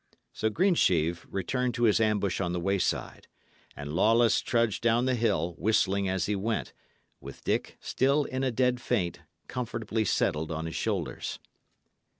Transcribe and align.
So 0.33 0.49
Greensheve 0.49 1.27
returned 1.29 1.75
to 1.75 1.83
his 1.83 1.99
ambush 2.01 2.41
on 2.41 2.53
the 2.53 2.59
wayside, 2.59 3.27
and 3.75 3.93
Lawless 3.93 4.39
trudged 4.41 4.81
down 4.81 5.05
the 5.05 5.13
hill, 5.13 5.53
whistling 5.59 6.09
as 6.09 6.25
he 6.25 6.35
went, 6.35 6.73
with 7.19 7.43
Dick, 7.43 7.77
still 7.79 8.23
in 8.23 8.43
a 8.43 8.49
dead 8.49 8.81
faint, 8.81 9.19
comfortably 9.47 10.03
settled 10.03 10.51
on 10.51 10.65
his 10.65 10.75
shoulders. 10.75 11.37